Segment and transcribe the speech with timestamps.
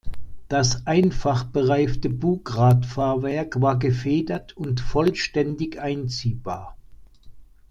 [0.47, 6.75] Das einfach bereifte Bugradfahrwerk war gefedert und vollständig einziehbar.